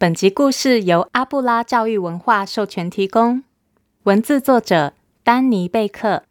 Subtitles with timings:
[0.00, 3.44] 本集故事由阿布拉教育文化授权提供，
[4.04, 6.22] 文字作者丹尼贝克，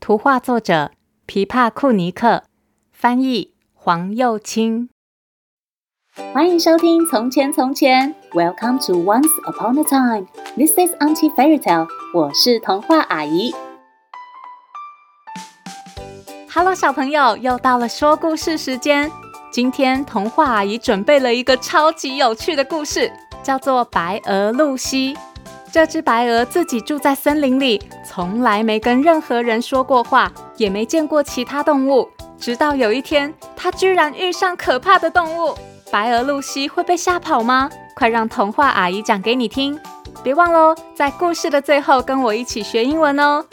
[0.00, 0.92] 图画作者
[1.26, 2.44] 皮帕库尼克，
[2.90, 4.88] 翻译黄又清。
[6.32, 10.26] 欢迎收听《从前从前》，Welcome to Once Upon a Time。
[10.56, 11.88] This is Auntie Fairy Tale。
[12.14, 13.52] 我是童话阿姨。
[16.50, 19.12] Hello，小朋友，又到了说故事时间。
[19.60, 25.14] 今天童话阿姨准备了一个超级有趣的故事，叫做《白鹅露西》。
[25.70, 32.08] 这只白鹅自己住在森林里，从来没跟任何人说过话，也没见过其他动物。
[32.38, 35.54] 直到有一天，它居然遇上可怕的动物。
[35.92, 37.68] 白鹅露西会被吓跑吗？
[37.94, 39.78] 快让童话阿姨讲给你听！
[40.22, 43.44] 别忘喽，在故事的最后跟我一起学英文哦。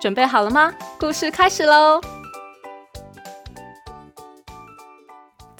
[0.00, 0.72] 准备好了吗？
[0.96, 2.00] 故事开始喽！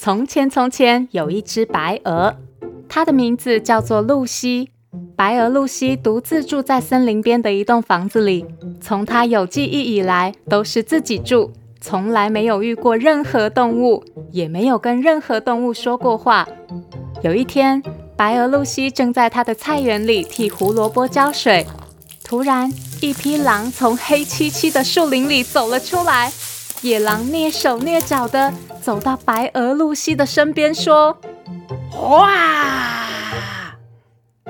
[0.06, 2.36] 从前，从前有一只白鹅，
[2.88, 4.70] 它的名字叫做露西。
[5.16, 8.46] 白鹅露西独自住在森林边的一栋房子里。
[8.80, 11.50] 从它有记忆以来，都是自己住，
[11.80, 16.46] 从来没有遇过任何动物，也没有跟任何动物说过话。
[17.22, 17.82] 有一天，
[18.16, 21.66] 白鹅露西正在它的菜园里替胡萝卜浇水，
[22.22, 26.30] 突然，一匹狼从黑漆漆的树林里走了出来。
[26.86, 31.18] 野狼蹑手蹑脚的走到白鹅露西的身边，说
[31.98, 32.30] ：“哇，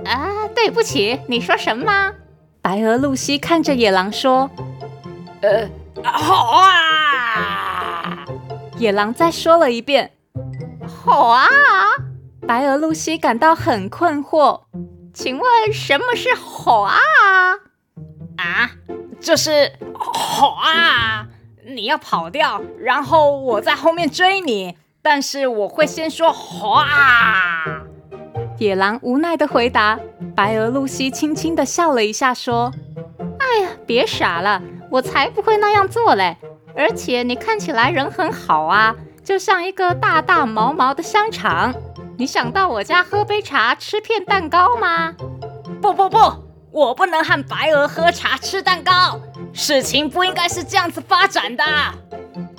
[0.04, 2.12] 啊，对不起，你说什么？”
[2.60, 4.50] 白鹅露西看着野狼说
[5.40, 5.66] ：“呃，
[6.04, 8.26] 好啊。”
[8.76, 10.10] 野狼再说了一遍
[10.86, 11.48] ：“好啊。”
[12.46, 14.64] 白鹅露西感到很困惑，
[15.14, 16.98] 请问什么是好啊？
[18.36, 18.72] 啊，
[19.18, 21.28] 就是好啊。
[21.68, 26.86] 你要跑掉，然后我在后面追你，但是我会先说哗。
[28.58, 29.98] 野狼无奈地回答。
[30.36, 32.72] 白鹅露西轻轻地笑了一下，说
[33.40, 36.36] ：“哎呀，别傻了，我才不会那样做嘞！
[36.76, 38.94] 而且你看起来人很好啊，
[39.24, 41.74] 就像一个大大毛毛的香肠。
[42.18, 45.14] 你想到我家喝杯茶，吃片蛋糕吗？
[45.82, 46.18] 不不不，
[46.70, 49.18] 我不能和白鹅喝茶吃蛋糕。”
[49.58, 51.64] 事情不应该是这样子发展的。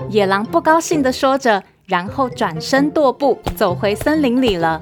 [0.10, 4.82] 野狼不高兴地说着，然后转身踱步走回森林里了。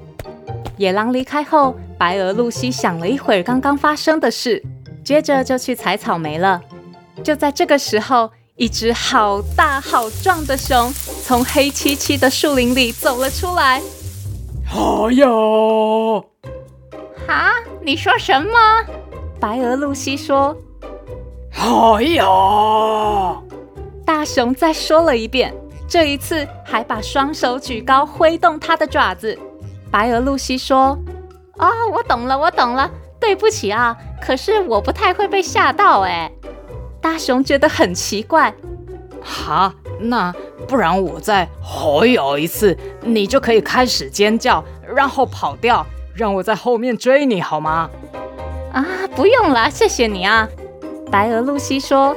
[0.77, 4.63] 野狼离开后，白鹅露西想了一会儿刚刚发生的事，
[5.03, 6.61] 接着就去采草莓了。
[7.21, 13.81] 就在这个时候，一只好大好壮的熊从黑漆漆的树林里走了出来。
[14.71, 15.27] 哎呀！
[17.27, 17.51] 啊？
[17.81, 18.57] 你说什么？
[19.37, 20.55] 白鹅露西说。
[21.57, 22.25] 哎呀！
[24.05, 25.53] 大熊再说了一遍，
[25.87, 29.37] 这一次还把双手举高，挥动它的爪子。
[29.89, 30.97] 白鹅露西说
[31.57, 32.89] ：“啊、哦，我懂了，我懂了，
[33.19, 36.31] 对不起啊，可是我不太会被吓到。”哎，
[37.01, 38.53] 大熊觉得很奇怪。
[39.21, 40.31] 好，那
[40.67, 44.63] 不然我再吼有一次，你就可以开始尖叫，
[44.95, 47.89] 然后跑掉，让我在后面追你好吗？
[48.71, 48.85] 啊，
[49.15, 50.47] 不用了，谢谢你啊。
[51.11, 52.15] 白鹅露西说：“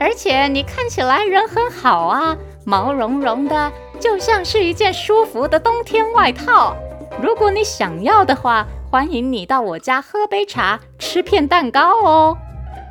[0.00, 6.76] 而且你看起来人很好啊，毛茸茸的，就像是一件舒服的冬天外套。
[7.22, 12.36] 如果你想要的话，欢迎你到我家喝杯茶，吃片蛋糕哦。”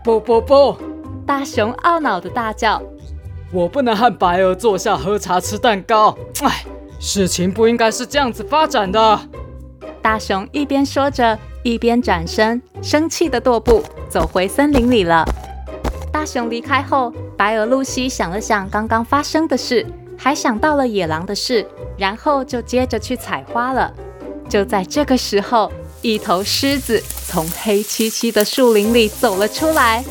[0.04, 0.78] 不不不！
[1.28, 2.82] 大熊懊恼的大叫
[3.52, 6.18] ：“我不能和白鹅坐下喝茶吃蛋糕。
[6.42, 6.64] 哎，
[7.00, 9.20] 事情不应该是这样子发展的。”
[10.02, 13.84] 大熊一边说着，一边转身，生气的踱步。
[14.10, 15.26] 走回森林里了。
[16.12, 19.88] 大熊离开后，白鹅露西想了想刚刚发生的事，
[20.18, 21.66] 还想到了野狼的事，
[21.98, 23.94] 然后就接着去采花了。
[24.50, 25.72] 就在这个时候，
[26.02, 30.04] 一头狮子从黑漆漆的树林里走了出来。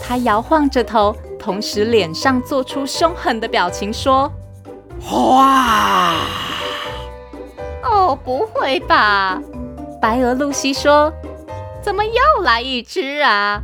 [0.00, 4.30] 它摇晃着头，同时脸上做出凶狠的表情，说
[5.10, 6.14] ：“哇！”
[7.82, 9.42] 哦，不会吧？
[10.00, 11.12] 白鹅露西说。
[11.80, 13.62] 怎么又来一只啊？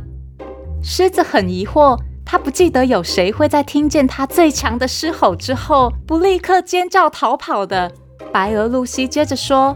[0.81, 7.91] 狮子很疑惑，它不记得有谁会在听见它最强的狮吼之后，不立刻尖叫逃跑的。
[8.31, 9.75] 白鹅露西接着说：“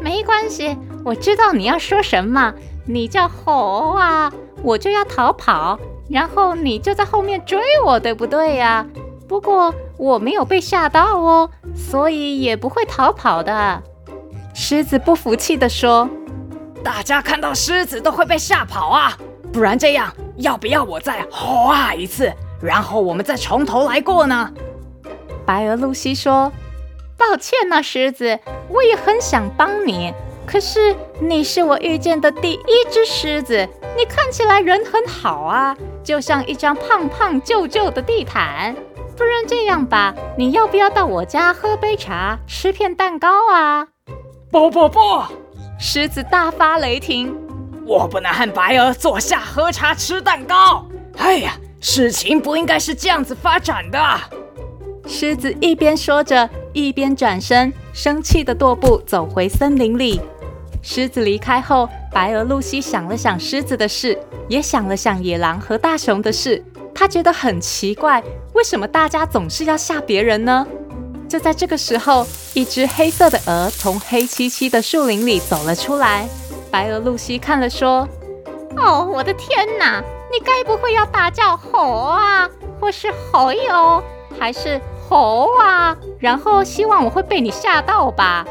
[0.00, 2.54] 没关系，我知道你要说什么。
[2.86, 4.32] 你叫吼啊，
[4.62, 5.78] 我就要逃跑，
[6.08, 8.86] 然后你就在后面追我，对不对呀？
[9.28, 13.82] 不过我没有被吓到哦，所以也不会逃跑的。”
[14.54, 16.08] 狮子不服气地说。
[16.88, 19.14] 大家看到狮子都会被吓跑啊！
[19.52, 22.32] 不然这样，要不要我再吼啊一次，
[22.62, 24.50] 然后我们再从头来过呢？
[25.44, 26.50] 白鹅露西说
[27.14, 28.40] ：“抱歉呐，狮子，
[28.70, 30.14] 我也很想帮你，
[30.46, 38.74] 可是你是我遇见的第一只狮子，你看起来人很好啊，就像一张胖胖旧旧的地毯。
[39.14, 43.88] 不然这样吧，你要不要到我家喝杯茶，吃片蛋糕啊？
[44.50, 45.00] 不不不！
[45.80, 47.32] 狮子大发雷霆，
[47.86, 50.84] 我不能和白鹅坐下喝茶吃蛋糕。
[51.16, 53.98] 哎呀，事情不应该是这样子发展的。
[55.06, 60.20] 狮子一边说着，一边转身，生气的踱步走回森林里。
[60.82, 66.62] 狮子离开后，白鹅露西想了想狮子的事，也想了想野狼和大熊的事。
[66.92, 68.20] 他觉得很奇怪，
[68.52, 70.66] 为什么大家总是要吓别人呢？
[71.28, 76.26] 就在这个时候，一只黑色的鹅从黑漆漆的树林里走了出来。
[76.70, 78.08] 白鹅露西看了说
[78.76, 80.02] ：“哦，我的天哪！
[80.32, 82.48] 你该不会要大叫吼啊，
[82.80, 84.02] 或是吼哟，
[84.38, 85.96] 还是吼啊？
[86.18, 88.46] 然后希望我会被你吓到吧？”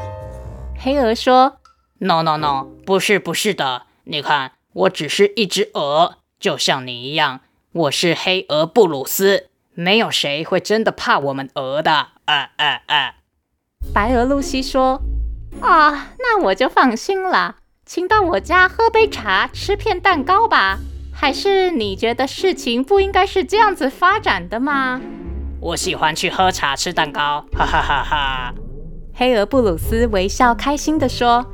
[0.79, 1.57] 黑鹅说。
[1.99, 7.39] No no no，不是不是的，你看，我只是一只鹅，就像你一样，
[7.71, 12.09] 我是黑鹅布鲁斯，没有谁会真的怕我们鹅的。
[12.27, 13.13] 啊啊啊！
[13.93, 15.01] 白鹅露西说
[15.63, 20.77] ：“啊，那我就放心了，请到我家喝杯茶，吃片蛋糕吧。
[21.13, 25.01] 还是你觉得事情不应该是这样子发展的吗？”
[25.61, 28.53] 我喜欢去喝茶吃蛋糕，哈哈哈哈！
[29.13, 31.45] 黑鹅布鲁斯微笑开心地说。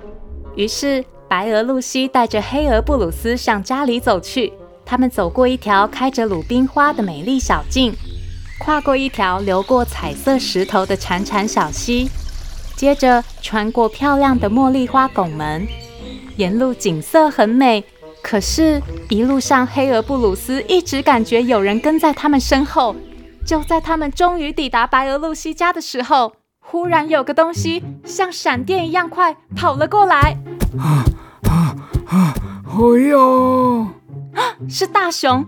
[0.55, 4.51] 于是，白鹅露西带着黑鹅布鲁斯向家里走去。
[4.83, 7.95] 他们走过一条开着鲁冰花的美丽小径，
[8.63, 12.09] 跨过一条流过彩色石头的潺潺小溪，
[12.77, 15.67] 接着穿过漂亮的茉莉花拱门。
[16.37, 17.83] 沿路景色很美，
[18.21, 22.95] 可是，一路上黑俄布鲁斯一直感觉有人跟在他们身后。
[23.45, 26.31] 就在他们终于抵达白俄露西家的时候，
[26.61, 30.37] 忽然有个东西像闪电一样快跑了过来，
[30.79, 31.03] 啊
[31.49, 31.75] 啊
[32.07, 32.33] 啊！
[32.65, 33.87] 哎呦，
[34.69, 35.45] 是大熊。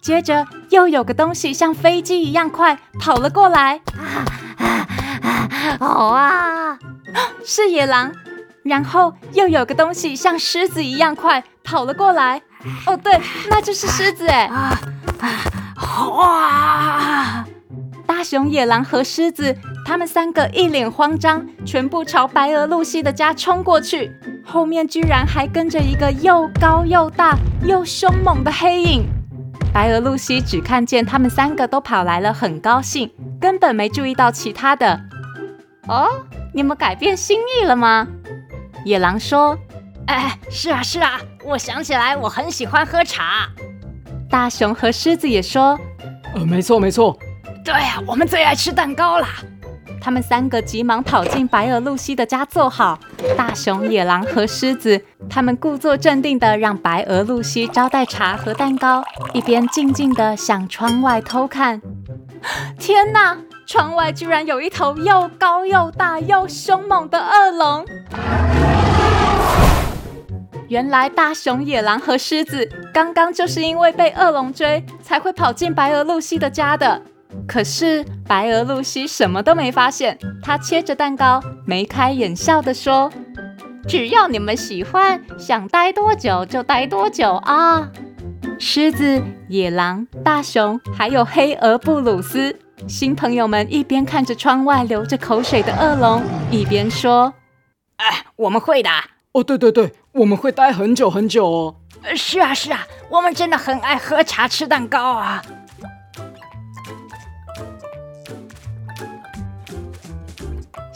[0.00, 4.26] 接着又有个东西像飞机一样快跑了过来， 啊
[4.58, 4.86] 啊
[5.22, 5.76] 啊！
[5.78, 6.78] 好啊，
[7.44, 8.12] 是野狼。
[8.62, 12.42] 然后又有个东西像狮子一样快跑了过来，
[12.86, 13.18] 哦，对，
[13.48, 14.44] 那就是狮子哎！
[14.52, 14.78] 啊
[15.18, 16.06] 啊！
[16.08, 17.44] 哇！
[18.06, 19.56] 大熊、野狼和狮子，
[19.86, 24.12] 他们三个一脸慌张，全部朝白鹅露西的家冲过去。
[24.44, 29.06] 后面居然还跟着一个又高又大又凶猛的黑影。
[29.72, 35.00] 白鹅露西只看见他们三个都跑来了，很高兴，根本没注意到其他的。
[35.86, 36.08] 哦，
[36.52, 38.06] 你们改变心意了吗？
[38.84, 39.56] 野狼说
[40.06, 43.48] ：“哎，是啊，是啊，我想起来，我很喜欢喝茶。”
[44.28, 45.78] 大熊和狮子也说
[46.34, 47.16] ：“呃，没错，没错。”
[47.64, 49.28] 对啊，我们最爱吃蛋糕啦！
[50.00, 52.98] 他们三个急忙跑进白鹅露西的家坐好。
[53.36, 59.04] 大熊、野狼和狮子，他们故作镇定地让白鹅露西招待茶和蛋糕，
[59.34, 61.80] 一边静静地向窗外偷看。
[62.78, 63.36] 天哪！
[63.66, 67.86] 窗外居然有一头又高又大又凶猛的恶龙！
[70.66, 77.00] 原来大熊、野狼和狮子刚刚就是因为被恶龙追，才会跑进白鹅露西的家的。
[77.50, 83.10] 可是白鹅露西什么都没发现，她切着蛋糕，眉开眼笑地说
[83.88, 87.90] ：“只要你们喜欢，想待多久就待多久啊！”
[88.60, 96.22] 狮子、野狼、大熊，还有黑鹅布鲁斯，新朋友们一边看着窗外流着口水的恶龙，
[96.52, 97.34] 一边说
[97.98, 98.88] ：“哎，我们会的。
[99.32, 101.74] 哦，对对对，我们会待很久很久哦。
[102.14, 105.42] 是啊是啊，我们真的很爱喝茶吃蛋糕啊。”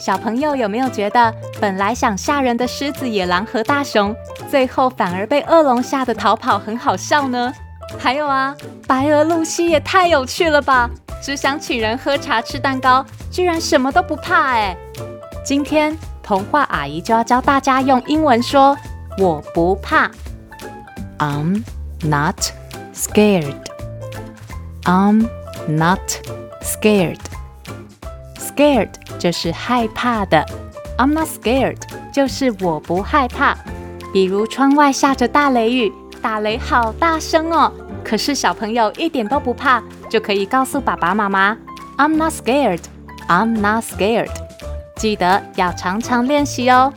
[0.05, 4.15] 小朋友有没有觉得，本来想吓人的狮子、野狼和大熊，
[4.51, 7.51] 最后反而被恶龙吓得逃跑，很好笑呢？
[7.97, 10.87] 还有啊，白鹅露西也太有趣了吧！
[11.23, 14.77] 只想请人喝茶吃蛋糕，居然什么都不怕哎！
[15.43, 18.77] 今天童话阿姨就要教大家用英文说
[19.17, 20.11] “我不怕
[21.17, 21.63] ”，I'm
[22.03, 22.51] not
[22.93, 23.55] scared.
[24.83, 25.27] I'm
[25.67, 25.99] not
[26.61, 27.24] scared.
[28.55, 30.45] Scared 就是害怕的
[30.97, 31.75] ，I'm not scared
[32.13, 33.57] 就是我不害怕。
[34.13, 37.69] 比如窗外下着大雷雨，打雷好大声哦，
[38.01, 41.57] 可是小朋友一点都不怕，就可以告诉爸爸妈妈
[41.97, 44.31] ，I'm not scared，I'm not scared。
[44.95, 46.93] 记得要常常练习哦。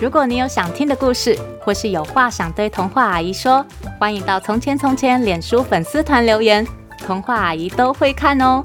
[0.00, 3.64] 如果你有想听的故事，或是有话想对童话阿姨说，
[4.00, 6.66] 欢迎到从前从前脸书粉丝团留言，
[6.98, 8.64] 童话阿姨都会看哦。